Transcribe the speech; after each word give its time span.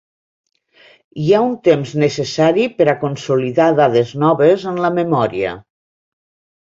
Hi 1.23 1.27
ha 1.33 1.41
un 1.47 1.51
temps 1.67 1.91
necessari 2.03 2.65
per 2.79 2.87
a 2.93 2.97
consolidar 3.03 3.71
dades 3.81 4.15
noves 4.25 4.67
en 4.73 4.81
la 4.87 4.95
memòria. 5.01 5.53